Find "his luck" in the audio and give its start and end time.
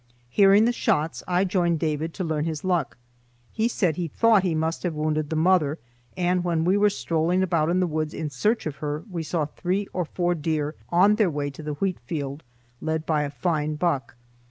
2.45-2.97